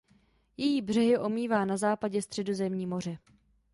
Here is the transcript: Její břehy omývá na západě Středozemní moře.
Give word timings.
Její 0.57 0.81
břehy 0.81 1.17
omývá 1.17 1.65
na 1.65 1.77
západě 1.77 2.21
Středozemní 2.21 2.87
moře. 2.87 3.17